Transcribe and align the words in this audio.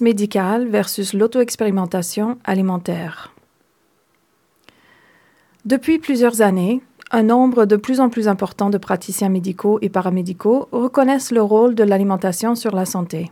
Médicale 0.00 0.66
versus 0.68 1.12
l'auto-expérimentation 1.12 2.38
alimentaire. 2.44 3.32
Depuis 5.64 5.98
plusieurs 5.98 6.40
années, 6.40 6.80
un 7.12 7.22
nombre 7.22 7.66
de 7.66 7.76
plus 7.76 8.00
en 8.00 8.08
plus 8.08 8.26
important 8.26 8.70
de 8.70 8.78
praticiens 8.78 9.28
médicaux 9.28 9.78
et 9.80 9.88
paramédicaux 9.88 10.68
reconnaissent 10.72 11.30
le 11.30 11.42
rôle 11.42 11.74
de 11.74 11.84
l'alimentation 11.84 12.54
sur 12.54 12.74
la 12.74 12.84
santé. 12.84 13.30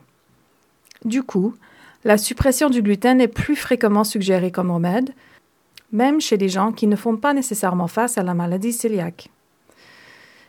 Du 1.04 1.22
coup, 1.22 1.54
la 2.04 2.18
suppression 2.18 2.70
du 2.70 2.82
gluten 2.82 3.20
est 3.20 3.28
plus 3.28 3.56
fréquemment 3.56 4.04
suggérée 4.04 4.52
comme 4.52 4.70
remède, 4.70 5.10
même 5.90 6.20
chez 6.20 6.36
des 6.36 6.48
gens 6.48 6.70
qui 6.70 6.86
ne 6.86 6.96
font 6.96 7.16
pas 7.16 7.34
nécessairement 7.34 7.88
face 7.88 8.16
à 8.16 8.22
la 8.22 8.34
maladie 8.34 8.76
cœliaque. 8.76 9.30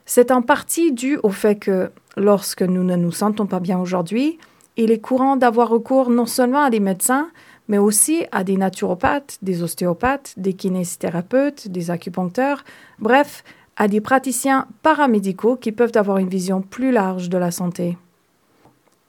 C'est 0.05 0.31
en 0.31 0.41
partie 0.41 0.91
dû 0.91 1.17
au 1.23 1.29
fait 1.29 1.55
que, 1.55 1.91
lorsque 2.17 2.61
nous 2.63 2.83
ne 2.83 2.95
nous 2.95 3.11
sentons 3.11 3.47
pas 3.47 3.59
bien 3.59 3.79
aujourd'hui, 3.79 4.37
il 4.83 4.91
est 4.91 5.01
courant 5.01 5.35
d'avoir 5.35 5.67
recours 5.67 6.09
non 6.09 6.25
seulement 6.25 6.63
à 6.63 6.69
des 6.69 6.79
médecins, 6.79 7.29
mais 7.67 7.77
aussi 7.77 8.25
à 8.31 8.45
des 8.45 8.55
naturopathes, 8.55 9.37
des 9.41 9.61
ostéopathes, 9.61 10.33
des 10.37 10.53
kinésithérapeutes, 10.53 11.67
des 11.67 11.91
acupuncteurs, 11.91 12.63
bref, 12.97 13.43
à 13.75 13.89
des 13.89 13.99
praticiens 13.99 14.67
paramédicaux 14.81 15.57
qui 15.57 15.73
peuvent 15.73 15.95
avoir 15.95 16.17
une 16.17 16.29
vision 16.29 16.61
plus 16.61 16.91
large 16.91 17.29
de 17.29 17.37
la 17.37 17.51
santé. 17.51 17.97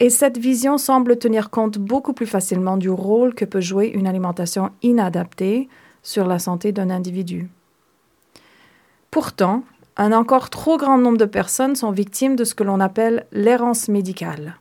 Et 0.01 0.11
cette 0.11 0.39
vision 0.39 0.77
semble 0.77 1.19
tenir 1.19 1.51
compte 1.51 1.79
beaucoup 1.79 2.15
plus 2.15 2.27
facilement 2.27 2.77
du 2.77 2.91
rôle 2.91 3.35
que 3.35 3.45
peut 3.45 3.61
jouer 3.61 3.89
une 3.89 4.07
alimentation 4.07 4.71
inadaptée 4.83 5.69
sur 6.03 6.27
la 6.27 6.39
santé 6.39 6.73
d'un 6.73 6.91
individu. 6.91 7.48
Pourtant, 9.11 9.63
un 9.97 10.13
encore 10.13 10.51
trop 10.51 10.79
grand 10.79 10.98
nombre 10.98 11.19
de 11.19 11.27
personnes 11.27 11.77
sont 11.77 11.91
victimes 11.91 12.35
de 12.35 12.45
ce 12.45 12.55
que 12.55 12.65
l'on 12.65 12.81
appelle 12.81 13.27
l'errance 13.33 13.89
médicale. 13.89 14.59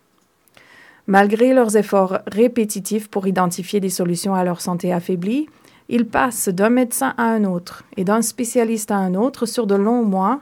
Malgré 1.09 1.55
leurs 1.55 1.75
efforts 1.75 2.19
répétitifs 2.27 3.07
pour 3.07 3.25
identifier 3.25 3.79
des 3.79 3.89
solutions 3.89 4.35
à 4.35 4.43
leur 4.43 4.61
santé 4.61 4.93
affaiblie, 4.93 5.47
ils 5.89 6.05
passent 6.05 6.49
d'un 6.49 6.69
médecin 6.69 7.15
à 7.17 7.23
un 7.23 7.45
autre 7.45 7.83
et 7.97 8.03
d'un 8.03 8.21
spécialiste 8.21 8.91
à 8.91 8.97
un 8.97 9.15
autre 9.15 9.47
sur 9.47 9.65
de 9.65 9.73
longs 9.73 10.03
mois, 10.03 10.39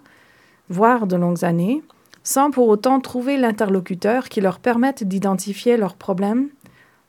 voire 0.68 1.08
de 1.08 1.16
longues 1.16 1.46
années, 1.46 1.84
sans 2.22 2.52
pour 2.52 2.68
autant 2.68 3.00
trouver 3.00 3.38
l'interlocuteur 3.38 4.28
qui 4.28 4.42
leur 4.42 4.60
permette 4.60 5.06
d'identifier 5.06 5.78
leurs 5.78 5.96
problèmes 5.96 6.50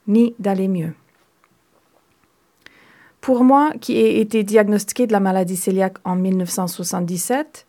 ni 0.07 0.37
d'aller 0.39 0.69
mieux. 0.69 0.95
Pour 3.21 3.43
moi, 3.43 3.73
qui 3.81 3.97
ai 3.97 4.21
été 4.21 4.45
diagnostiqué 4.45 5.09
de 5.09 5.13
la 5.13 5.19
maladie 5.19 5.61
cœliaque 5.61 5.99
en 6.05 6.15
1977, 6.15 7.67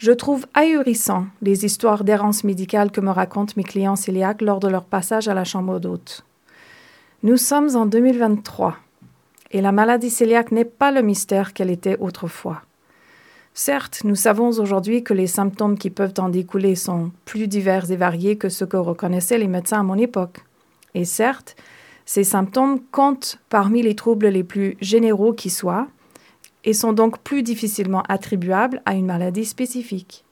je 0.00 0.12
trouve 0.12 0.46
ahurissant 0.54 1.26
les 1.42 1.66
histoires 1.66 2.04
d'errance 2.04 2.42
médicale 2.42 2.90
que 2.90 3.02
me 3.02 3.10
racontent 3.10 3.52
mes 3.58 3.62
clients 3.62 3.96
cœliaques 3.96 4.40
lors 4.40 4.58
de 4.58 4.66
leur 4.66 4.84
passage 4.84 5.28
à 5.28 5.34
la 5.34 5.44
chambre 5.44 5.78
d'hôte. 5.78 6.24
Nous 7.22 7.36
sommes 7.36 7.76
en 7.76 7.84
2023 7.84 8.78
et 9.50 9.60
la 9.60 9.72
maladie 9.72 10.10
cœliaque 10.10 10.52
n'est 10.52 10.64
pas 10.64 10.90
le 10.90 11.02
mystère 11.02 11.52
qu'elle 11.52 11.70
était 11.70 11.98
autrefois. 12.00 12.62
Certes, 13.52 14.00
nous 14.04 14.14
savons 14.14 14.48
aujourd'hui 14.58 15.04
que 15.04 15.12
les 15.12 15.26
symptômes 15.26 15.76
qui 15.76 15.90
peuvent 15.90 16.14
en 16.16 16.30
découler 16.30 16.76
sont 16.76 17.10
plus 17.26 17.46
divers 17.46 17.90
et 17.90 17.96
variés 17.96 18.38
que 18.38 18.48
ce 18.48 18.64
que 18.64 18.78
reconnaissaient 18.78 19.36
les 19.36 19.48
médecins 19.48 19.80
à 19.80 19.82
mon 19.82 19.98
époque. 19.98 20.38
Et 20.94 21.04
certes, 21.04 21.56
ces 22.06 22.24
symptômes 22.24 22.80
comptent 22.90 23.38
parmi 23.50 23.82
les 23.82 23.96
troubles 23.96 24.28
les 24.28 24.44
plus 24.44 24.78
généraux 24.80 25.34
qui 25.34 25.50
soient, 25.50 25.88
et 26.64 26.72
sont 26.72 26.92
donc 26.92 27.18
plus 27.18 27.42
difficilement 27.42 28.02
attribuables 28.08 28.82
à 28.84 28.94
une 28.94 29.06
maladie 29.06 29.44
spécifique. 29.44 30.24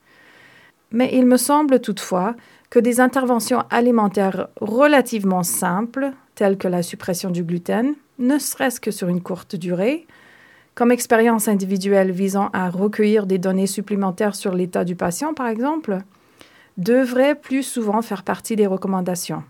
Mais 0.90 1.10
il 1.12 1.26
me 1.26 1.36
semble 1.36 1.80
toutefois 1.80 2.34
que 2.70 2.78
des 2.78 3.00
interventions 3.00 3.64
alimentaires 3.70 4.48
relativement 4.60 5.42
simples, 5.42 6.12
telles 6.34 6.58
que 6.58 6.68
la 6.68 6.82
suppression 6.82 7.30
du 7.30 7.44
gluten, 7.44 7.94
ne 8.18 8.38
serait-ce 8.38 8.80
que 8.80 8.90
sur 8.90 9.08
une 9.08 9.22
courte 9.22 9.56
durée, 9.56 10.06
comme 10.74 10.92
expérience 10.92 11.48
individuelle 11.48 12.12
visant 12.12 12.50
à 12.52 12.70
recueillir 12.70 13.26
des 13.26 13.38
données 13.38 13.66
supplémentaires 13.66 14.36
sur 14.36 14.54
l'état 14.54 14.84
du 14.84 14.96
patient, 14.96 15.34
par 15.34 15.48
exemple, 15.48 15.98
devraient 16.76 17.34
plus 17.34 17.64
souvent 17.64 18.02
faire 18.02 18.22
partie 18.22 18.54
des 18.54 18.66
recommandations. 18.66 19.42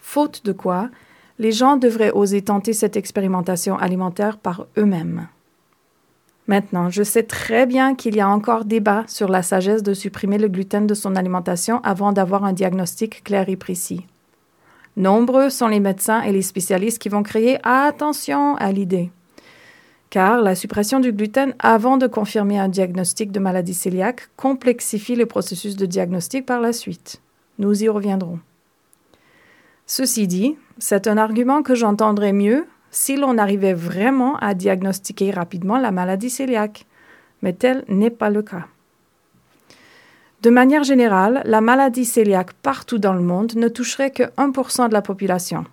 Faute 0.00 0.44
de 0.44 0.52
quoi, 0.52 0.90
les 1.38 1.52
gens 1.52 1.76
devraient 1.76 2.10
oser 2.10 2.42
tenter 2.42 2.74
cette 2.74 2.96
expérimentation 2.96 3.78
alimentaire 3.78 4.36
par 4.36 4.66
eux-mêmes. 4.76 5.28
Maintenant, 6.50 6.90
je 6.90 7.04
sais 7.04 7.22
très 7.22 7.64
bien 7.64 7.94
qu'il 7.94 8.16
y 8.16 8.20
a 8.20 8.28
encore 8.28 8.64
débat 8.64 9.04
sur 9.06 9.28
la 9.28 9.40
sagesse 9.40 9.84
de 9.84 9.94
supprimer 9.94 10.36
le 10.36 10.48
gluten 10.48 10.84
de 10.84 10.94
son 10.94 11.14
alimentation 11.14 11.80
avant 11.84 12.10
d'avoir 12.10 12.42
un 12.42 12.52
diagnostic 12.52 13.22
clair 13.22 13.48
et 13.48 13.54
précis. 13.54 14.04
Nombreux 14.96 15.48
sont 15.48 15.68
les 15.68 15.78
médecins 15.78 16.22
et 16.22 16.32
les 16.32 16.42
spécialistes 16.42 16.98
qui 16.98 17.08
vont 17.08 17.22
crier 17.22 17.58
attention 17.62 18.56
à 18.56 18.72
l'idée. 18.72 19.12
Car 20.10 20.42
la 20.42 20.56
suppression 20.56 20.98
du 20.98 21.12
gluten 21.12 21.54
avant 21.60 21.98
de 21.98 22.08
confirmer 22.08 22.58
un 22.58 22.68
diagnostic 22.68 23.30
de 23.30 23.38
maladie 23.38 23.78
cœliaque 23.78 24.28
complexifie 24.36 25.14
le 25.14 25.26
processus 25.26 25.76
de 25.76 25.86
diagnostic 25.86 26.46
par 26.46 26.60
la 26.60 26.72
suite. 26.72 27.22
Nous 27.60 27.84
y 27.84 27.88
reviendrons. 27.88 28.40
Ceci 29.86 30.26
dit, 30.26 30.56
c'est 30.78 31.06
un 31.06 31.16
argument 31.16 31.62
que 31.62 31.76
j'entendrai 31.76 32.32
mieux 32.32 32.66
si 32.90 33.16
l'on 33.16 33.38
arrivait 33.38 33.74
vraiment 33.74 34.36
à 34.36 34.54
diagnostiquer 34.54 35.30
rapidement 35.30 35.78
la 35.78 35.90
maladie 35.90 36.34
cœliaque, 36.34 36.86
mais 37.42 37.52
tel 37.52 37.84
n'est 37.88 38.10
pas 38.10 38.30
le 38.30 38.42
cas. 38.42 38.66
De 40.42 40.50
manière 40.50 40.84
générale, 40.84 41.42
la 41.44 41.60
maladie 41.60 42.10
cœliaque 42.10 42.54
partout 42.54 42.98
dans 42.98 43.12
le 43.12 43.20
monde 43.20 43.54
ne 43.56 43.68
toucherait 43.68 44.10
que 44.10 44.22
1% 44.38 44.88
de 44.88 44.94
la 44.94 45.02
population. 45.02 45.64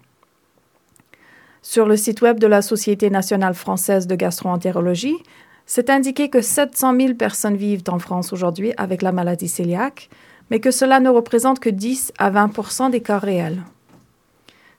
Sur 1.62 1.86
le 1.86 1.98
site 1.98 2.22
web 2.22 2.40
de 2.40 2.48
la 2.48 2.62
Société 2.62 3.10
nationale 3.10 3.54
française 3.54 4.08
de 4.08 4.16
gastroentérologie, 4.16 5.18
c'est 5.66 5.90
indiqué 5.90 6.30
que 6.30 6.42
700 6.42 6.96
000 7.00 7.14
personnes 7.16 7.58
vivent 7.58 7.84
en 7.90 8.00
France 8.00 8.32
aujourd'hui 8.32 8.74
avec 8.78 9.02
la 9.02 9.12
maladie 9.12 9.52
cœliaque, 9.52 10.10
mais 10.50 10.60
que 10.60 10.72
cela 10.72 11.00
ne 11.00 11.10
représente 11.10 11.60
que 11.60 11.70
10 11.70 12.14
à 12.18 12.32
20% 12.32 12.90
des 12.92 13.02
cas 13.02 13.20
réels. 13.20 13.63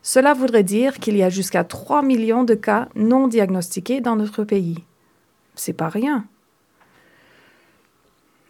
Cela 0.02 0.34
voudrait 0.34 0.62
dire 0.62 0.98
qu'il 0.98 1.16
y 1.16 1.22
a 1.22 1.28
jusqu'à 1.28 1.64
3 1.64 2.02
millions 2.02 2.44
de 2.44 2.54
cas 2.54 2.88
non 2.94 3.28
diagnostiqués 3.28 4.00
dans 4.00 4.16
notre 4.16 4.44
pays. 4.44 4.84
C'est 5.54 5.72
pas 5.72 5.88
rien. 5.88 6.24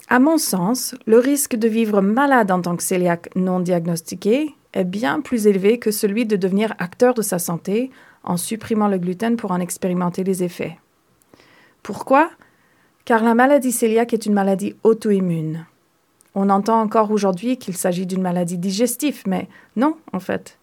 À 0.08 0.20
mon 0.20 0.38
sens, 0.38 0.94
le 1.06 1.18
risque 1.18 1.56
de 1.56 1.68
vivre 1.68 2.00
malade 2.00 2.50
en 2.50 2.62
tant 2.62 2.76
que 2.76 2.86
cœliaque 2.86 3.28
non 3.36 3.60
diagnostiqué 3.60 4.54
est 4.72 4.84
bien 4.84 5.20
plus 5.20 5.46
élevé 5.46 5.78
que 5.78 5.90
celui 5.90 6.24
de 6.26 6.36
devenir 6.36 6.74
acteur 6.78 7.14
de 7.14 7.22
sa 7.22 7.38
santé 7.38 7.90
en 8.24 8.36
supprimant 8.36 8.88
le 8.88 8.98
gluten 8.98 9.36
pour 9.36 9.50
en 9.50 9.60
expérimenter 9.60 10.24
les 10.24 10.42
effets. 10.42 10.78
Pourquoi? 11.82 12.30
Car 13.04 13.22
la 13.22 13.34
maladie 13.34 13.76
cœliaque 13.76 14.14
est 14.14 14.26
une 14.26 14.34
maladie 14.34 14.74
auto-immune. 14.82 15.66
On 16.34 16.50
entend 16.50 16.80
encore 16.80 17.10
aujourd'hui 17.10 17.56
qu'il 17.56 17.76
s'agit 17.76 18.06
d'une 18.06 18.22
maladie 18.22 18.58
digestive, 18.58 19.22
mais 19.26 19.48
non, 19.76 19.96
en 20.12 20.20
fait. 20.20 20.58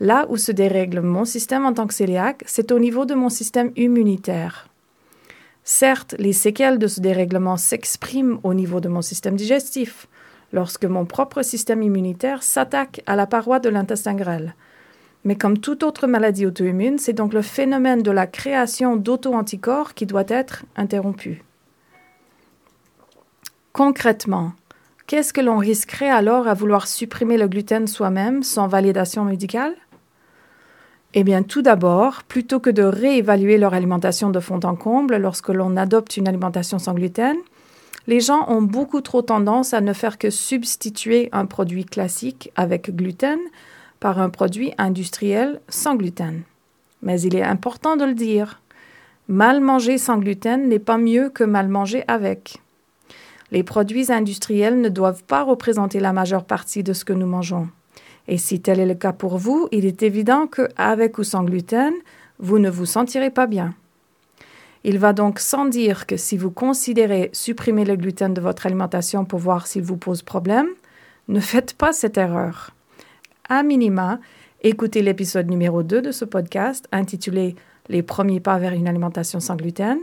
Là 0.00 0.26
où 0.28 0.36
se 0.36 0.52
dérègle 0.52 1.00
mon 1.00 1.24
système 1.24 1.64
en 1.64 1.72
tant 1.72 1.86
que 1.86 1.96
cœliaque, 1.96 2.44
c'est 2.46 2.70
au 2.70 2.78
niveau 2.78 3.06
de 3.06 3.14
mon 3.14 3.30
système 3.30 3.72
immunitaire. 3.76 4.68
Certes, 5.64 6.14
les 6.18 6.32
séquelles 6.32 6.78
de 6.78 6.86
ce 6.86 7.00
dérèglement 7.00 7.56
s'expriment 7.56 8.38
au 8.42 8.54
niveau 8.54 8.80
de 8.80 8.88
mon 8.88 9.02
système 9.02 9.36
digestif, 9.36 10.06
lorsque 10.52 10.84
mon 10.84 11.06
propre 11.06 11.42
système 11.42 11.82
immunitaire 11.82 12.42
s'attaque 12.42 13.02
à 13.06 13.16
la 13.16 13.26
paroi 13.26 13.58
de 13.58 13.68
l'intestin 13.68 14.14
grêle. 14.14 14.54
Mais 15.24 15.34
comme 15.34 15.58
toute 15.58 15.82
autre 15.82 16.06
maladie 16.06 16.46
auto-immune, 16.46 16.98
c'est 16.98 17.14
donc 17.14 17.32
le 17.32 17.42
phénomène 17.42 18.02
de 18.02 18.12
la 18.12 18.28
création 18.28 18.96
d'auto-anticorps 18.96 19.94
qui 19.94 20.06
doit 20.06 20.28
être 20.28 20.64
interrompu. 20.76 21.42
Concrètement, 23.72 24.52
qu'est-ce 25.08 25.32
que 25.32 25.40
l'on 25.40 25.58
risquerait 25.58 26.08
alors 26.10 26.46
à 26.46 26.54
vouloir 26.54 26.86
supprimer 26.86 27.38
le 27.38 27.48
gluten 27.48 27.88
soi-même 27.88 28.44
sans 28.44 28.68
validation 28.68 29.24
médicale? 29.24 29.74
Eh 31.18 31.24
bien, 31.24 31.42
tout 31.42 31.62
d'abord, 31.62 32.24
plutôt 32.24 32.60
que 32.60 32.68
de 32.68 32.82
réévaluer 32.82 33.56
leur 33.56 33.72
alimentation 33.72 34.28
de 34.28 34.38
fond 34.38 34.60
en 34.64 34.76
comble 34.76 35.16
lorsque 35.16 35.48
l'on 35.48 35.78
adopte 35.78 36.18
une 36.18 36.28
alimentation 36.28 36.78
sans 36.78 36.92
gluten, 36.92 37.38
les 38.06 38.20
gens 38.20 38.44
ont 38.50 38.60
beaucoup 38.60 39.00
trop 39.00 39.22
tendance 39.22 39.72
à 39.72 39.80
ne 39.80 39.94
faire 39.94 40.18
que 40.18 40.28
substituer 40.28 41.30
un 41.32 41.46
produit 41.46 41.86
classique 41.86 42.52
avec 42.54 42.94
gluten 42.94 43.38
par 43.98 44.20
un 44.20 44.28
produit 44.28 44.74
industriel 44.76 45.62
sans 45.70 45.96
gluten. 45.96 46.42
Mais 47.00 47.18
il 47.22 47.34
est 47.34 47.42
important 47.42 47.96
de 47.96 48.04
le 48.04 48.14
dire. 48.14 48.60
Mal 49.26 49.62
manger 49.62 49.96
sans 49.96 50.18
gluten 50.18 50.68
n'est 50.68 50.78
pas 50.78 50.98
mieux 50.98 51.30
que 51.30 51.44
mal 51.44 51.68
manger 51.68 52.04
avec. 52.08 52.58
Les 53.52 53.62
produits 53.62 54.12
industriels 54.12 54.82
ne 54.82 54.90
doivent 54.90 55.24
pas 55.24 55.44
représenter 55.44 55.98
la 55.98 56.12
majeure 56.12 56.44
partie 56.44 56.82
de 56.82 56.92
ce 56.92 57.06
que 57.06 57.14
nous 57.14 57.26
mangeons. 57.26 57.68
Et 58.28 58.38
si 58.38 58.60
tel 58.60 58.80
est 58.80 58.86
le 58.86 58.94
cas 58.94 59.12
pour 59.12 59.38
vous, 59.38 59.68
il 59.72 59.86
est 59.86 60.02
évident 60.02 60.46
que, 60.46 60.68
avec 60.76 61.18
ou 61.18 61.24
sans 61.24 61.44
gluten, 61.44 61.92
vous 62.38 62.58
ne 62.58 62.70
vous 62.70 62.86
sentirez 62.86 63.30
pas 63.30 63.46
bien. 63.46 63.74
Il 64.84 64.98
va 64.98 65.12
donc 65.12 65.40
sans 65.40 65.64
dire 65.64 66.06
que 66.06 66.16
si 66.16 66.36
vous 66.36 66.50
considérez 66.50 67.30
supprimer 67.32 67.84
le 67.84 67.96
gluten 67.96 68.34
de 68.34 68.40
votre 68.40 68.66
alimentation 68.66 69.24
pour 69.24 69.40
voir 69.40 69.66
s'il 69.66 69.82
vous 69.82 69.96
pose 69.96 70.22
problème, 70.22 70.68
ne 71.28 71.40
faites 71.40 71.74
pas 71.74 71.92
cette 71.92 72.18
erreur. 72.18 72.70
À 73.48 73.62
minima, 73.62 74.20
écoutez 74.62 75.02
l'épisode 75.02 75.50
numéro 75.50 75.82
2 75.82 76.02
de 76.02 76.12
ce 76.12 76.24
podcast 76.24 76.86
intitulé 76.92 77.56
Les 77.88 78.02
premiers 78.02 78.40
pas 78.40 78.58
vers 78.58 78.74
une 78.74 78.86
alimentation 78.86 79.40
sans 79.40 79.56
gluten, 79.56 79.98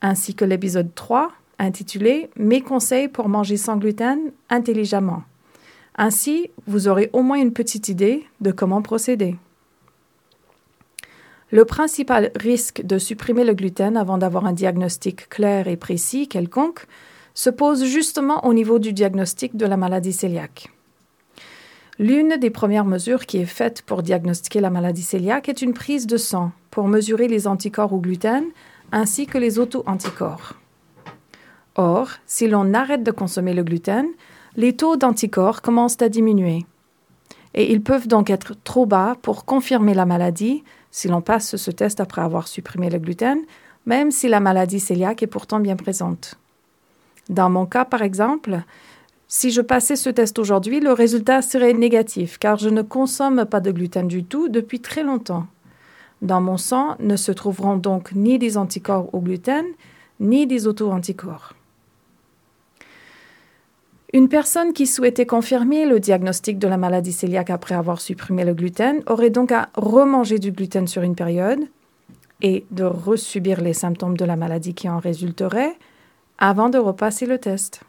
ainsi 0.00 0.34
que 0.34 0.44
l'épisode 0.44 0.94
3 0.94 1.30
intitulé 1.60 2.30
Mes 2.36 2.60
conseils 2.60 3.08
pour 3.08 3.28
manger 3.28 3.56
sans 3.56 3.76
gluten 3.76 4.32
intelligemment. 4.50 5.22
Ainsi, 6.00 6.50
vous 6.68 6.86
aurez 6.86 7.10
au 7.12 7.22
moins 7.22 7.40
une 7.40 7.52
petite 7.52 7.88
idée 7.88 8.24
de 8.40 8.52
comment 8.52 8.82
procéder. 8.82 9.36
Le 11.50 11.64
principal 11.64 12.30
risque 12.36 12.82
de 12.82 12.98
supprimer 12.98 13.42
le 13.42 13.54
gluten 13.54 13.96
avant 13.96 14.16
d'avoir 14.16 14.46
un 14.46 14.52
diagnostic 14.52 15.28
clair 15.28 15.66
et 15.66 15.76
précis 15.76 16.28
quelconque 16.28 16.86
se 17.34 17.50
pose 17.50 17.84
justement 17.84 18.46
au 18.46 18.54
niveau 18.54 18.78
du 18.78 18.92
diagnostic 18.92 19.56
de 19.56 19.66
la 19.66 19.76
maladie 19.76 20.16
cœliaque. 20.16 20.70
L'une 21.98 22.36
des 22.36 22.50
premières 22.50 22.84
mesures 22.84 23.26
qui 23.26 23.38
est 23.38 23.44
faite 23.44 23.82
pour 23.82 24.04
diagnostiquer 24.04 24.60
la 24.60 24.70
maladie 24.70 25.04
cœliaque 25.04 25.48
est 25.48 25.62
une 25.62 25.74
prise 25.74 26.06
de 26.06 26.16
sang 26.16 26.52
pour 26.70 26.86
mesurer 26.86 27.26
les 27.26 27.48
anticorps 27.48 27.92
au 27.92 27.98
gluten 27.98 28.44
ainsi 28.92 29.26
que 29.26 29.38
les 29.38 29.58
auto-anticorps. 29.58 30.54
Or, 31.74 32.10
si 32.26 32.46
l'on 32.46 32.72
arrête 32.72 33.02
de 33.02 33.10
consommer 33.10 33.52
le 33.52 33.64
gluten, 33.64 34.06
les 34.58 34.72
taux 34.72 34.96
d'anticorps 34.96 35.62
commencent 35.62 36.02
à 36.02 36.08
diminuer. 36.08 36.66
Et 37.54 37.72
ils 37.72 37.80
peuvent 37.80 38.08
donc 38.08 38.28
être 38.28 38.54
trop 38.64 38.86
bas 38.86 39.14
pour 39.22 39.44
confirmer 39.44 39.94
la 39.94 40.04
maladie 40.04 40.64
si 40.90 41.06
l'on 41.06 41.20
passe 41.20 41.54
ce 41.54 41.70
test 41.70 42.00
après 42.00 42.22
avoir 42.22 42.48
supprimé 42.48 42.90
le 42.90 42.98
gluten, 42.98 43.38
même 43.86 44.10
si 44.10 44.26
la 44.26 44.40
maladie 44.40 44.84
cœliaque 44.84 45.22
est 45.22 45.28
pourtant 45.28 45.60
bien 45.60 45.76
présente. 45.76 46.34
Dans 47.28 47.48
mon 47.48 47.66
cas, 47.66 47.84
par 47.84 48.02
exemple, 48.02 48.60
si 49.28 49.52
je 49.52 49.60
passais 49.60 49.94
ce 49.94 50.10
test 50.10 50.40
aujourd'hui, 50.40 50.80
le 50.80 50.92
résultat 50.92 51.40
serait 51.40 51.72
négatif, 51.72 52.36
car 52.36 52.56
je 52.58 52.68
ne 52.68 52.82
consomme 52.82 53.44
pas 53.44 53.60
de 53.60 53.70
gluten 53.70 54.08
du 54.08 54.24
tout 54.24 54.48
depuis 54.48 54.80
très 54.80 55.04
longtemps. 55.04 55.46
Dans 56.20 56.40
mon 56.40 56.56
sang 56.56 56.96
ne 56.98 57.14
se 57.14 57.30
trouveront 57.30 57.76
donc 57.76 58.10
ni 58.12 58.40
des 58.40 58.58
anticorps 58.58 59.14
au 59.14 59.20
gluten, 59.20 59.66
ni 60.18 60.48
des 60.48 60.66
auto-anticorps. 60.66 61.54
Une 64.14 64.30
personne 64.30 64.72
qui 64.72 64.86
souhaitait 64.86 65.26
confirmer 65.26 65.84
le 65.84 66.00
diagnostic 66.00 66.58
de 66.58 66.66
la 66.66 66.78
maladie 66.78 67.14
cœliaque 67.14 67.50
après 67.50 67.74
avoir 67.74 68.00
supprimé 68.00 68.42
le 68.44 68.54
gluten 68.54 69.02
aurait 69.06 69.28
donc 69.28 69.52
à 69.52 69.68
remanger 69.74 70.38
du 70.38 70.50
gluten 70.50 70.86
sur 70.86 71.02
une 71.02 71.14
période 71.14 71.60
et 72.40 72.64
de 72.70 72.84
resubir 72.84 73.60
les 73.60 73.74
symptômes 73.74 74.16
de 74.16 74.24
la 74.24 74.36
maladie 74.36 74.72
qui 74.72 74.88
en 74.88 74.98
résulteraient 74.98 75.76
avant 76.38 76.70
de 76.70 76.78
repasser 76.78 77.26
le 77.26 77.38
test. 77.38 77.82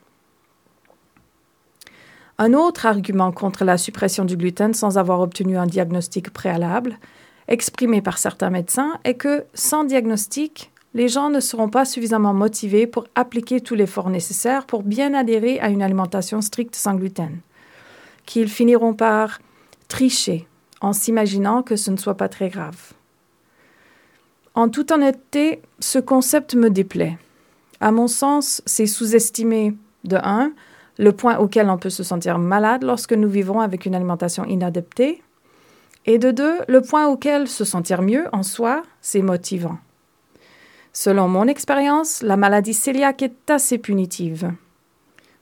Un 2.38 2.54
autre 2.54 2.86
argument 2.86 3.32
contre 3.32 3.64
la 3.64 3.78
suppression 3.78 4.26
du 4.26 4.36
gluten 4.36 4.74
sans 4.74 4.98
avoir 4.98 5.22
obtenu 5.22 5.58
un 5.58 5.68
diagnostic 5.68 6.32
préalable, 6.32 6.98
exprimé 7.48 8.02
par 8.02 8.18
certains 8.18 8.50
médecins, 8.50 9.00
est 9.06 9.14
que 9.14 9.46
sans 9.54 9.86
diagnostic, 9.86 10.72
les 10.94 11.08
gens 11.08 11.30
ne 11.30 11.40
seront 11.40 11.70
pas 11.70 11.86
suffisamment 11.86 12.34
motivés 12.34 12.88
pour 12.88 13.06
appliquer 13.16 13.62
tout 13.62 13.76
l'effort 13.76 14.10
nécessaire 14.10 14.66
pour 14.66 14.84
bien 14.84 15.14
adhérer 15.14 15.60
à 15.60 15.70
une 15.70 15.82
alimentation 15.82 16.42
stricte 16.42 16.76
sans 16.76 16.96
gluten, 16.96 17.40
qu'ils 18.26 18.50
finiront 18.50 18.94
par 18.94 19.40
tricher 19.88 20.48
en 20.82 20.94
s'imaginant 20.94 21.62
que 21.62 21.76
ce 21.76 21.92
ne 21.92 21.98
soit 21.98 22.18
pas 22.18 22.30
très 22.30 22.50
grave. 22.50 22.94
En 24.56 24.70
toute 24.70 24.92
honnêteté, 24.92 25.62
ce 25.80 26.00
concept 26.00 26.56
me 26.56 26.70
déplaît. 26.70 27.18
À 27.80 27.92
mon 27.92 28.08
sens, 28.08 28.62
c'est 28.66 28.88
sous-estimer, 28.88 29.76
de 30.06 30.18
un, 30.18 30.54
le 30.98 31.12
point 31.12 31.38
auquel 31.38 31.70
on 31.70 31.78
peut 31.78 31.90
se 31.90 32.04
sentir 32.04 32.40
malade 32.40 32.84
lorsque 32.84 33.14
nous 33.14 33.30
vivons 33.30 33.60
avec 33.60 33.86
une 33.86 33.96
alimentation 33.96 34.44
inadaptée, 34.46 35.22
et 36.06 36.18
de 36.18 36.32
deux, 36.32 36.58
le 36.68 36.82
point 36.82 37.08
auquel 37.08 37.48
se 37.48 37.64
sentir 37.64 38.02
mieux 38.02 38.28
en 38.32 38.44
soi, 38.44 38.82
c'est 39.02 39.22
motivant. 39.22 39.78
Selon 40.94 41.28
mon 41.28 41.48
expérience, 41.48 42.22
la 42.24 42.38
maladie 42.38 42.78
cœliaque 42.80 43.22
est 43.22 43.50
assez 43.50 43.78
punitive. 43.78 44.52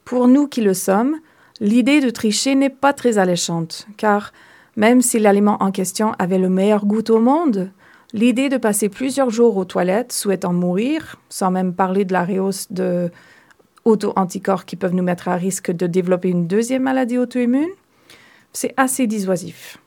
Pour 0.05 0.27
nous 0.27 0.47
qui 0.47 0.61
le 0.61 0.73
sommes, 0.73 1.17
l'idée 1.59 2.01
de 2.01 2.09
tricher 2.09 2.55
n'est 2.55 2.69
pas 2.69 2.93
très 2.93 3.17
alléchante, 3.17 3.87
car 3.97 4.33
même 4.75 5.01
si 5.01 5.19
l'aliment 5.19 5.57
en 5.61 5.71
question 5.71 6.13
avait 6.19 6.37
le 6.37 6.49
meilleur 6.49 6.85
goût 6.85 7.03
au 7.09 7.19
monde, 7.19 7.71
l'idée 8.13 8.49
de 8.49 8.57
passer 8.57 8.89
plusieurs 8.89 9.29
jours 9.29 9.57
aux 9.57 9.65
toilettes 9.65 10.11
souhaitant 10.11 10.53
mourir, 10.53 11.17
sans 11.29 11.51
même 11.51 11.73
parler 11.73 12.05
de 12.05 12.13
la 12.13 12.23
réhausse 12.23 12.71
de 12.71 13.11
auto-anticorps 13.85 14.65
qui 14.65 14.75
peuvent 14.75 14.93
nous 14.93 15.03
mettre 15.03 15.29
à 15.29 15.35
risque 15.35 15.71
de 15.71 15.87
développer 15.87 16.29
une 16.29 16.45
deuxième 16.45 16.83
maladie 16.83 17.17
auto-immune, 17.17 17.69
c'est 18.53 18.73
assez 18.77 19.07
dissuasif. 19.07 19.77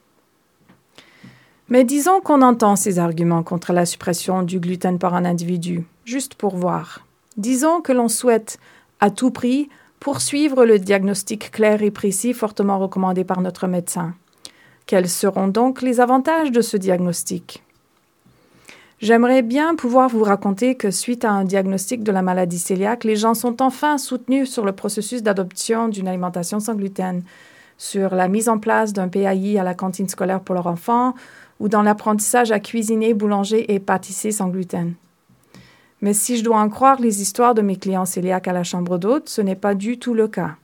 Mais 1.71 1.85
disons 1.85 2.19
qu'on 2.19 2.41
entend 2.41 2.75
ces 2.75 2.99
arguments 2.99 3.43
contre 3.43 3.71
la 3.71 3.85
suppression 3.85 4.43
du 4.43 4.59
gluten 4.59 4.99
par 4.99 5.15
un 5.15 5.23
individu, 5.23 5.85
juste 6.03 6.35
pour 6.35 6.57
voir. 6.57 7.07
Disons 7.37 7.79
que 7.79 7.93
l'on 7.93 8.09
souhaite, 8.09 8.59
à 8.99 9.09
tout 9.09 9.31
prix, 9.31 9.69
poursuivre 10.01 10.65
le 10.65 10.79
diagnostic 10.79 11.49
clair 11.49 11.81
et 11.81 11.89
précis 11.89 12.33
fortement 12.33 12.77
recommandé 12.77 13.23
par 13.23 13.39
notre 13.39 13.67
médecin. 13.67 14.13
Quels 14.85 15.07
seront 15.07 15.47
donc 15.47 15.81
les 15.81 16.01
avantages 16.01 16.51
de 16.51 16.59
ce 16.59 16.75
diagnostic? 16.75 17.63
J'aimerais 18.99 19.41
bien 19.41 19.73
pouvoir 19.75 20.09
vous 20.09 20.23
raconter 20.23 20.75
que 20.75 20.91
suite 20.91 21.23
à 21.23 21.31
un 21.31 21.45
diagnostic 21.45 22.03
de 22.03 22.11
la 22.11 22.21
maladie 22.21 22.61
cœliaque, 22.61 23.05
les 23.05 23.15
gens 23.15 23.33
sont 23.33 23.61
enfin 23.61 23.97
soutenus 23.97 24.51
sur 24.51 24.65
le 24.65 24.73
processus 24.73 25.23
d'adoption 25.23 25.87
d'une 25.87 26.09
alimentation 26.09 26.59
sans 26.59 26.75
gluten, 26.75 27.23
sur 27.77 28.13
la 28.13 28.27
mise 28.27 28.49
en 28.49 28.59
place 28.59 28.91
d'un 28.91 29.07
PAI 29.07 29.57
à 29.57 29.63
la 29.63 29.73
cantine 29.73 30.09
scolaire 30.09 30.41
pour 30.41 30.53
leurs 30.53 30.67
enfants, 30.67 31.15
ou 31.61 31.69
dans 31.69 31.83
l'apprentissage 31.83 32.51
à 32.51 32.59
cuisiner, 32.59 33.13
boulanger 33.13 33.71
et 33.71 33.79
pâtisser 33.79 34.31
sans 34.31 34.49
gluten. 34.49 34.95
Mais 36.01 36.13
si 36.13 36.35
je 36.37 36.43
dois 36.43 36.57
en 36.57 36.69
croire 36.69 36.99
les 36.99 37.21
histoires 37.21 37.53
de 37.53 37.61
mes 37.61 37.75
clients 37.75 38.05
cœliaques 38.05 38.47
à 38.47 38.53
la 38.53 38.63
chambre 38.63 38.97
d'hôte, 38.97 39.29
ce 39.29 39.41
n'est 39.41 39.55
pas 39.55 39.75
du 39.75 39.99
tout 39.99 40.15
le 40.15 40.27
cas. 40.27 40.55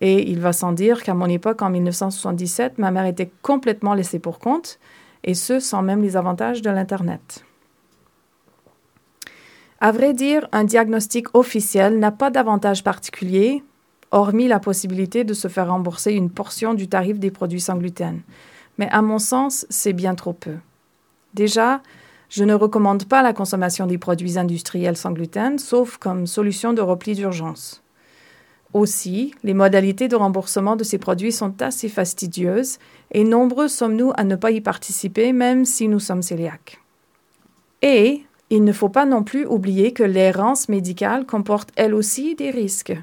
Et 0.00 0.30
il 0.30 0.40
va 0.40 0.54
sans 0.54 0.72
dire 0.72 1.02
qu'à 1.02 1.12
mon 1.12 1.26
époque, 1.26 1.60
en 1.60 1.68
1977, 1.68 2.78
ma 2.78 2.90
mère 2.90 3.04
était 3.04 3.30
complètement 3.42 3.92
laissée 3.92 4.18
pour 4.18 4.38
compte, 4.38 4.78
et 5.24 5.34
ce 5.34 5.60
sans 5.60 5.82
même 5.82 6.00
les 6.00 6.16
avantages 6.16 6.62
de 6.62 6.70
l'Internet. 6.70 7.44
À 9.80 9.92
vrai 9.92 10.14
dire, 10.14 10.48
un 10.52 10.64
diagnostic 10.64 11.26
officiel 11.34 11.98
n'a 11.98 12.12
pas 12.12 12.30
d'avantage 12.30 12.82
particulier, 12.82 13.62
hormis 14.10 14.48
la 14.48 14.58
possibilité 14.58 15.24
de 15.24 15.34
se 15.34 15.48
faire 15.48 15.68
rembourser 15.68 16.12
une 16.12 16.30
portion 16.30 16.72
du 16.72 16.88
tarif 16.88 17.18
des 17.18 17.30
produits 17.30 17.60
sans 17.60 17.76
gluten 17.76 18.22
mais 18.78 18.88
à 18.90 19.02
mon 19.02 19.18
sens, 19.18 19.66
c'est 19.68 19.92
bien 19.92 20.14
trop 20.14 20.32
peu. 20.32 20.54
Déjà, 21.34 21.82
je 22.28 22.44
ne 22.44 22.54
recommande 22.54 23.04
pas 23.04 23.22
la 23.22 23.32
consommation 23.32 23.86
des 23.86 23.98
produits 23.98 24.38
industriels 24.38 24.96
sans 24.96 25.12
gluten, 25.12 25.58
sauf 25.58 25.96
comme 25.96 26.26
solution 26.26 26.72
de 26.72 26.80
repli 26.80 27.14
d'urgence. 27.14 27.82
Aussi, 28.74 29.34
les 29.44 29.54
modalités 29.54 30.08
de 30.08 30.16
remboursement 30.16 30.76
de 30.76 30.84
ces 30.84 30.98
produits 30.98 31.32
sont 31.32 31.62
assez 31.62 31.88
fastidieuses 31.88 32.78
et 33.12 33.24
nombreux 33.24 33.68
sommes-nous 33.68 34.12
à 34.16 34.24
ne 34.24 34.36
pas 34.36 34.50
y 34.50 34.60
participer 34.60 35.32
même 35.32 35.64
si 35.64 35.88
nous 35.88 36.00
sommes 36.00 36.22
cœliaques. 36.22 36.80
Et 37.80 38.24
il 38.50 38.64
ne 38.64 38.72
faut 38.72 38.90
pas 38.90 39.06
non 39.06 39.22
plus 39.22 39.46
oublier 39.46 39.92
que 39.92 40.02
l'errance 40.02 40.68
médicale 40.68 41.24
comporte 41.24 41.70
elle 41.76 41.94
aussi 41.94 42.34
des 42.34 42.50
risques. 42.50 42.96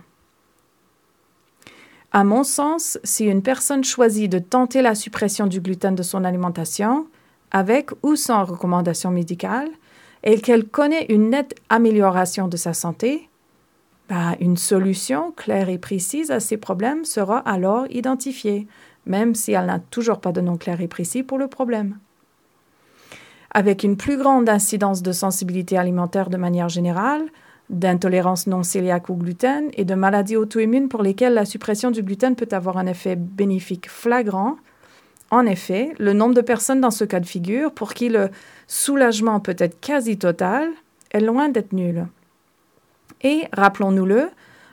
À 2.16 2.24
mon 2.24 2.46
sens, 2.46 2.98
si 3.04 3.26
une 3.26 3.42
personne 3.42 3.84
choisit 3.84 4.32
de 4.32 4.40
tenter 4.40 4.82
la 4.82 4.96
suppression 4.96 5.48
du 5.48 5.60
gluten 5.60 5.96
de 5.96 6.02
son 6.02 6.24
alimentation, 6.24 7.08
avec 7.52 7.92
ou 8.04 8.16
sans 8.16 8.46
recommandation 8.46 9.12
médicale, 9.12 9.68
et 10.24 10.40
qu'elle 10.40 10.66
connaît 10.66 11.08
une 11.10 11.32
nette 11.32 11.56
amélioration 11.68 12.48
de 12.48 12.56
sa 12.56 12.74
santé, 12.74 13.28
bah, 14.08 14.38
une 14.40 14.56
solution 14.56 15.34
claire 15.34 15.68
et 15.68 15.78
précise 15.78 16.32
à 16.32 16.40
ces 16.40 16.56
problèmes 16.56 17.04
sera 17.04 17.40
alors 17.40 17.86
identifiée, 17.90 18.66
même 19.06 19.36
si 19.36 19.52
elle 19.52 19.66
n'a 19.66 19.80
toujours 19.80 20.22
pas 20.22 20.32
de 20.32 20.40
nom 20.40 20.56
clair 20.56 20.80
et 20.80 20.88
précis 20.88 21.22
pour 21.22 21.38
le 21.38 21.50
problème. 21.50 21.98
Avec 23.52 23.84
une 23.84 23.98
plus 23.98 24.16
grande 24.16 24.48
incidence 24.48 25.02
de 25.02 25.12
sensibilité 25.12 25.78
alimentaire 25.78 26.30
de 26.30 26.38
manière 26.38 26.70
générale, 26.70 27.26
d'intolérance 27.70 28.48
non 28.48 28.62
cœliaque 28.62 29.10
au 29.10 29.16
gluten 29.16 29.70
et 29.74 29.86
de 29.86 29.96
maladies 29.96 30.36
auto-immunes 30.36 30.90
pour 30.90 31.02
lesquelles 31.02 31.34
la 31.34 31.46
suppression 31.46 31.92
du 31.92 32.04
gluten 32.04 32.36
peut 32.36 32.50
avoir 32.52 32.78
un 32.78 32.86
effet 32.86 33.16
bénéfique 33.16 33.90
flagrant, 33.90 34.58
en 35.32 35.46
effet, 35.46 35.94
le 35.98 36.14
nombre 36.14 36.36
de 36.36 36.42
personnes 36.42 36.82
dans 36.82 36.92
ce 36.92 37.04
cas 37.04 37.20
de 37.20 37.26
figure 37.26 37.72
pour 37.72 37.94
qui 37.94 38.10
le 38.10 38.30
soulagement 38.68 39.40
peut 39.40 39.56
être 39.58 39.80
quasi 39.80 40.18
total 40.18 40.70
est 41.12 41.20
loin 41.20 41.50
d'être 41.50 41.74
nul. 41.74 42.08
Et, 43.22 43.44
rappelons-nous-le, 43.52 44.30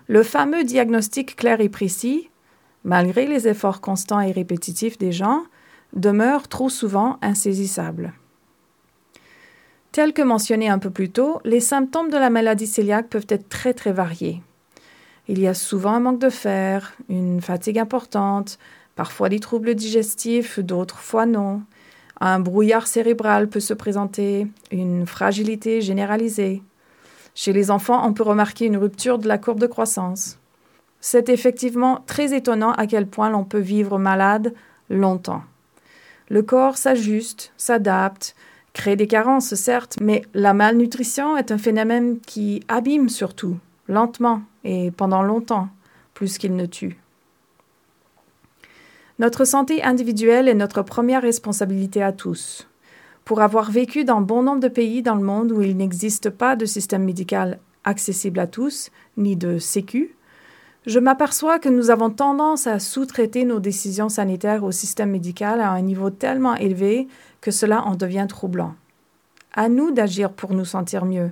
le 0.09 0.23
fameux 0.23 0.65
diagnostic 0.65 1.37
clair 1.37 1.61
et 1.61 1.69
précis, 1.69 2.29
malgré 2.85 3.27
les 3.27 3.49
efforts 3.49 3.81
constants 3.81 4.21
et 4.21 4.33
répétitifs 4.33 4.99
des 4.99 5.13
gens, 5.13 5.43
demeure 5.95 6.49
trop 6.49 6.69
souvent 6.69 7.19
insaisissable. 7.23 8.13
Tel 9.93 10.15
que 10.15 10.23
mentionné 10.23 10.71
un 10.71 10.79
peu 10.79 10.89
plus 10.89 11.11
tôt, 11.11 11.43
les 11.45 11.61
symptômes 11.61 12.09
de 12.09 12.17
la 12.17 12.31
maladie 12.31 12.71
cœliaque 12.71 13.11
peuvent 13.11 13.27
être 13.29 13.51
très 13.51 13.75
très 13.75 13.93
variés. 13.93 14.43
Il 15.29 15.39
y 15.39 15.47
a 15.47 15.53
souvent 15.53 15.93
un 15.93 16.01
manque 16.01 16.19
de 16.19 16.31
fer, 16.31 16.95
une 17.11 17.43
fatigue 17.43 17.79
importante, 17.79 18.59
parfois 18.97 19.29
des 19.29 19.39
troubles 19.39 19.75
digestifs, 19.75 20.59
d'autres 20.59 20.99
fois 20.99 21.27
non. 21.27 21.63
Un 22.21 22.41
brouillard 22.41 22.87
cérébral 22.87 23.51
peut 23.51 23.61
se 23.61 23.75
présenter, 23.75 24.47
une 24.71 25.07
fragilité 25.07 25.83
généralisée. 25.83 26.63
Chez 27.35 27.53
les 27.53 27.71
enfants, 27.71 28.07
on 28.07 28.15
peut 28.15 28.23
remarquer 28.23 28.65
une 28.65 28.79
rupture 28.79 29.19
de 29.19 29.29
la 29.29 29.37
courbe 29.37 29.61
de 29.61 29.67
croissance. 29.67 30.39
C'est 31.01 31.29
effectivement 31.29 32.03
très 32.07 32.35
étonnant 32.35 32.73
à 32.73 32.87
quel 32.87 33.07
point 33.07 33.29
l'on 33.29 33.45
peut 33.45 33.59
vivre 33.59 33.99
malade 33.99 34.55
longtemps. 34.89 35.43
Le 36.29 36.43
corps 36.43 36.79
s'ajuste, 36.79 37.53
s'adapte, 37.59 38.35
crée 38.73 38.97
des 38.97 39.07
carences, 39.07 39.55
certes, 39.55 39.97
mais 40.00 40.23
la 40.35 40.55
malnutrition 40.55 41.37
est 41.37 41.52
un 41.52 41.59
phénomène 41.59 42.19
qui 42.21 42.62
abîme 42.69 43.09
surtout, 43.09 43.59
lentement 43.88 44.43
et 44.64 44.91
pendant 44.91 45.23
longtemps, 45.23 45.69
plus 46.14 46.38
qu'il 46.38 46.57
ne 46.57 46.67
tue. 46.67 46.99
Notre 49.19 49.45
santé 49.45 49.83
individuelle 49.83 50.49
est 50.49 50.55
notre 50.55 50.83
première 50.83 51.23
responsabilité 51.23 52.02
à 52.02 52.12
tous. 52.12 52.69
Pour 53.25 53.41
avoir 53.41 53.71
vécu 53.71 54.05
dans 54.05 54.21
bon 54.21 54.43
nombre 54.43 54.61
de 54.61 54.69
pays 54.69 55.02
dans 55.02 55.14
le 55.14 55.23
monde 55.23 55.52
où 55.52 55.62
il 55.62 55.76
n'existe 55.76 56.31
pas 56.31 56.57
de 56.57 56.64
système 56.64 57.05
médical 57.05 57.61
accessible 57.85 58.41
à 58.41 58.47
tous, 58.47 58.91
ni 59.17 59.37
de 59.37 59.59
sécu, 59.59 60.17
je 60.87 60.99
m'aperçois 60.99 61.59
que 61.59 61.69
nous 61.69 61.91
avons 61.91 62.11
tendance 62.11 62.67
à 62.67 62.79
sous-traiter 62.79 63.45
nos 63.45 63.61
décisions 63.61 64.09
sanitaires 64.09 64.65
au 64.65 64.73
système 64.73 65.11
médical 65.11 65.61
à 65.61 65.71
un 65.71 65.81
niveau 65.81 66.11
tellement 66.11 66.57
élevé 66.57 67.07
que 67.41 67.51
cela 67.51 67.83
en 67.83 67.95
devient 67.95 68.27
troublant. 68.29 68.75
À 69.55 69.69
nous 69.69 69.93
d'agir 69.93 70.33
pour 70.33 70.55
nous 70.55 70.65
sentir 70.65 71.05
mieux, 71.05 71.31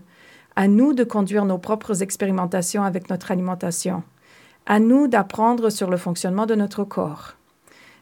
à 0.55 0.69
nous 0.69 0.93
de 0.93 1.05
conduire 1.05 1.45
nos 1.45 1.59
propres 1.59 2.03
expérimentations 2.03 2.85
avec 2.85 3.11
notre 3.11 3.33
alimentation, 3.33 4.03
à 4.67 4.79
nous 4.79 5.09
d'apprendre 5.09 5.71
sur 5.71 5.91
le 5.91 5.97
fonctionnement 5.97 6.47
de 6.47 6.55
notre 6.55 6.85
corps. 6.85 7.35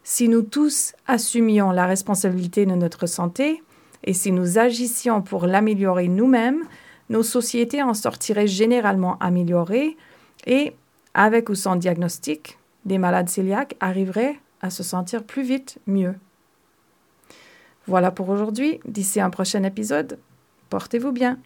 Si 0.03 0.29
nous 0.29 0.43
tous 0.43 0.95
assumions 1.07 1.71
la 1.71 1.87
responsabilité 1.87 2.67
de 2.67 2.75
notre 2.75 3.07
santé, 3.07 3.63
et 4.05 4.13
si 4.13 4.33
nous 4.33 4.59
agissions 4.59 5.23
pour 5.23 5.47
l'améliorer 5.47 6.09
nous-mêmes, 6.09 6.65
nos 7.09 7.23
sociétés 7.23 7.83
en 7.83 7.95
sortiraient 7.95 8.47
généralement 8.47 9.19
améliorées 9.19 9.97
et, 10.47 10.75
avec 11.15 11.49
ou 11.49 11.55
sans 11.55 11.77
diagnostic, 11.77 12.59
des 12.85 12.99
malades 12.99 13.31
cœliaques 13.31 13.77
arriveraient 13.81 14.39
à 14.61 14.71
se 14.71 14.83
sentir 14.83 15.25
plus 15.25 15.43
vite 15.43 15.79
mieux. 15.87 16.15
Voilà 17.87 18.11
pour 18.11 18.29
aujourd'hui. 18.29 18.81
D'ici 18.85 19.21
un 19.21 19.31
prochain 19.31 19.63
épisode, 19.63 20.19
portez-vous 20.69 21.13
bien. 21.13 21.39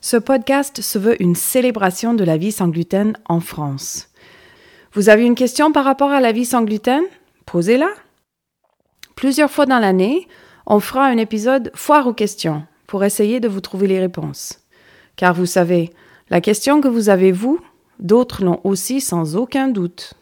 Ce 0.00 0.18
podcast 0.18 0.82
se 0.82 0.98
veut 0.98 1.22
une 1.22 1.34
célébration 1.34 2.12
de 2.12 2.24
la 2.24 2.36
vie 2.36 2.52
sans 2.52 2.68
gluten 2.68 3.16
en 3.26 3.40
France. 3.40 4.11
Vous 4.94 5.08
avez 5.08 5.24
une 5.24 5.34
question 5.34 5.72
par 5.72 5.86
rapport 5.86 6.10
à 6.10 6.20
la 6.20 6.32
vie 6.32 6.44
sans 6.44 6.64
gluten? 6.64 7.02
Posez-la. 7.46 7.88
Plusieurs 9.16 9.50
fois 9.50 9.64
dans 9.64 9.78
l'année, 9.78 10.28
on 10.66 10.80
fera 10.80 11.06
un 11.06 11.16
épisode 11.16 11.70
foire 11.74 12.06
aux 12.06 12.12
questions 12.12 12.64
pour 12.86 13.02
essayer 13.02 13.40
de 13.40 13.48
vous 13.48 13.62
trouver 13.62 13.86
les 13.86 13.98
réponses. 13.98 14.60
Car 15.16 15.32
vous 15.32 15.46
savez, 15.46 15.90
la 16.28 16.42
question 16.42 16.82
que 16.82 16.88
vous 16.88 17.08
avez 17.08 17.32
vous, 17.32 17.58
d'autres 18.00 18.44
l'ont 18.44 18.60
aussi 18.64 19.00
sans 19.00 19.34
aucun 19.34 19.68
doute. 19.68 20.12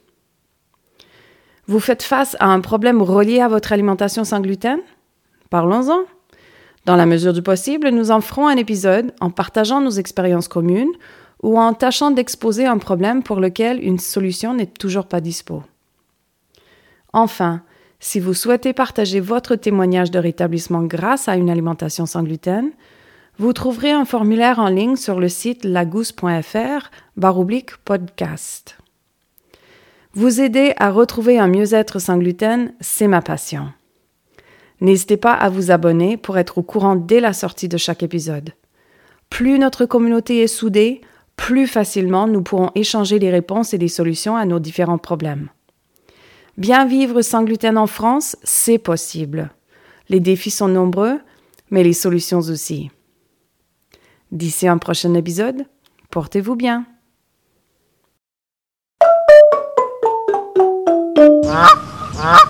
Vous 1.67 1.81
faites 1.81 2.05
face 2.05 2.37
à 2.39 2.47
un 2.47 2.61
problème 2.61 3.03
relié 3.03 3.41
à 3.41 3.49
votre 3.49 3.73
alimentation 3.73 4.23
sans 4.23 4.41
gluten? 4.41 4.79
Parlons-en. 5.51 6.03
Dans 6.85 6.97
la 6.97 7.07
mesure 7.07 7.33
du 7.33 7.43
possible, 7.43 7.89
nous 7.89 8.13
en 8.13 8.21
ferons 8.21 8.47
un 8.47 8.57
épisode 8.57 9.13
en 9.21 9.31
partageant 9.31 9.81
nos 9.81 9.91
expériences 9.91 10.49
communes 10.49 10.93
ou 11.43 11.59
en 11.59 11.73
tâchant 11.75 12.11
d'exposer 12.11 12.67
un 12.67 12.79
problème 12.79 13.23
pour 13.23 13.41
lequel 13.41 13.83
une 13.83 13.99
solution 13.99 14.55
n'est 14.55 14.67
toujours 14.67 15.07
pas 15.07 15.21
dispo. 15.21 15.63
Enfin, 17.13 17.63
si 17.99 18.21
vous 18.21 18.35
souhaitez 18.35 18.73
partager 18.73 19.21
votre 19.21 19.57
témoignage 19.57 20.11
de 20.11 20.19
rétablissement 20.19 20.83
grâce 20.83 21.29
à 21.29 21.37
une 21.37 21.51
alimentation 21.51 22.07
sans 22.07 22.25
vous 23.39 23.53
trouverez 23.55 23.91
un 23.91 24.05
formulaire 24.05 24.59
en 24.59 24.69
ligne 24.69 24.97
sur 24.97 25.19
le 25.19 25.31
site 25.31 25.65
lagousse.fr 25.65 26.91
baroblique 27.17 27.77
podcast. 27.79 28.77
Vous 30.13 30.41
aider 30.41 30.75
à 30.77 30.91
retrouver 30.91 31.39
un 31.39 31.47
mieux-être 31.47 31.99
sans 32.01 32.19
gluten, 32.19 32.75
c'est 32.81 33.07
ma 33.07 33.23
passion. 33.23 33.73
N'hésitez 34.81 35.17
pas 35.17 35.33
à 35.33 35.49
vous 35.49 35.71
abonner 35.71 36.17
pour 36.17 36.37
être 36.37 36.59
au 36.59 36.63
courant 36.63 36.97
dès 36.97 37.21
la 37.21 37.33
sortie 37.33 37.69
de 37.69 37.77
chaque 37.77 38.03
épisode. 38.03 38.51
Plus 39.31 39.59
notre 39.59 39.87
communauté 39.87 40.43
est 40.43 40.47
soudée, 40.47 41.01
plus 41.41 41.67
facilement 41.67 42.27
nous 42.27 42.43
pourrons 42.43 42.71
échanger 42.75 43.19
les 43.19 43.31
réponses 43.31 43.73
et 43.73 43.79
les 43.79 43.89
solutions 43.89 44.37
à 44.37 44.45
nos 44.45 44.59
différents 44.59 44.99
problèmes. 44.99 45.49
Bien 46.59 46.85
vivre 46.85 47.23
sans 47.23 47.45
gluten 47.45 47.79
en 47.79 47.87
France, 47.87 48.37
c'est 48.43 48.77
possible. 48.77 49.51
Les 50.11 50.21
défis 50.21 50.51
sont 50.51 50.69
nombreux, 50.69 51.19
mais 51.71 51.83
les 51.83 51.95
solutions 51.95 52.41
aussi. 52.41 52.91
D'ici 54.31 54.69
un 54.69 54.77
prochain 54.77 55.15
épisode, 55.15 55.65
portez-vous 56.11 56.57
bien. 56.57 56.85
Ah, 61.49 61.69
ah. 62.19 62.50